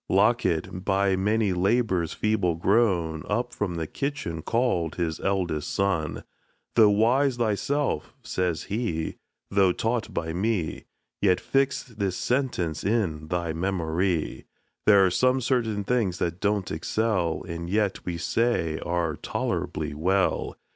[0.09, 6.23] Locket, by many labors feeble grown, Up from the kitchen call'd his eldest son;
[6.73, 9.17] Though wise thyself (says he),
[9.51, 10.85] though taught by me,
[11.21, 14.47] Yet fix this sentence in thy memory:
[14.87, 20.57] There are some certain things that don't excel, And yet we say are tolerably well.